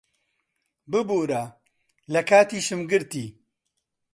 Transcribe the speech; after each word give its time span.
ببوورە، 0.91 1.43
لە 2.13 2.21
کاتیشم 2.29 2.81
گرتی. 2.91 3.25